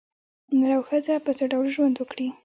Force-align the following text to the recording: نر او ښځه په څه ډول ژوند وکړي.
نر 0.59 0.71
او 0.77 0.81
ښځه 0.89 1.13
په 1.25 1.31
څه 1.37 1.43
ډول 1.51 1.67
ژوند 1.75 1.95
وکړي. 1.97 2.27